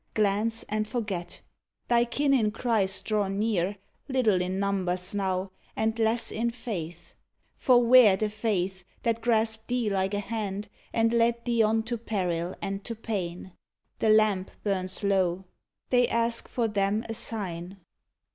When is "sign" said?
17.13-17.77